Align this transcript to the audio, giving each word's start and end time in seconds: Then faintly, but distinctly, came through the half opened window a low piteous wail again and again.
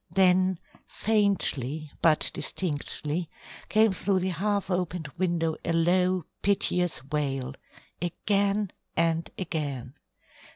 Then 0.09 0.57
faintly, 0.87 1.91
but 2.01 2.31
distinctly, 2.33 3.29
came 3.69 3.91
through 3.91 4.21
the 4.21 4.29
half 4.29 4.71
opened 4.71 5.09
window 5.19 5.57
a 5.63 5.73
low 5.73 6.23
piteous 6.41 7.03
wail 7.11 7.53
again 8.01 8.71
and 8.97 9.29
again. 9.37 9.93